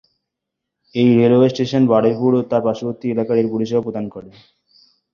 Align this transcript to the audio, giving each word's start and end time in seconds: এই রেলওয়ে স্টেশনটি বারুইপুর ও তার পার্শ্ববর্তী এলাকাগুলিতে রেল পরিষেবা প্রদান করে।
এই 0.95 1.09
রেলওয়ে 1.19 1.49
স্টেশনটি 1.51 1.91
বারুইপুর 1.93 2.31
ও 2.35 2.49
তার 2.51 2.61
পার্শ্ববর্তী 2.65 3.05
এলাকাগুলিতে 3.07 3.39
রেল 3.39 3.53
পরিষেবা 3.53 3.85
প্রদান 3.85 4.05
করে। 4.13 4.29